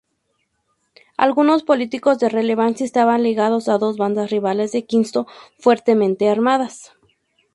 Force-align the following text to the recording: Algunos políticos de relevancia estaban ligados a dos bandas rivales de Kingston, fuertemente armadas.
Algunos 1.15 1.61
políticos 1.61 2.17
de 2.17 2.27
relevancia 2.29 2.83
estaban 2.87 3.21
ligados 3.21 3.69
a 3.69 3.77
dos 3.77 3.97
bandas 3.97 4.31
rivales 4.31 4.71
de 4.71 4.83
Kingston, 4.83 5.27
fuertemente 5.59 6.27
armadas. 6.27 6.93